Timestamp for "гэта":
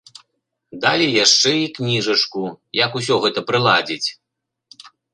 3.27-3.39